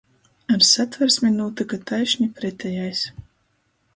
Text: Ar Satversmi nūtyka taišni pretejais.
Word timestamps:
Ar 0.53 0.63
Satversmi 0.67 1.31
nūtyka 1.35 1.79
taišni 1.91 2.27
pretejais. 2.39 3.05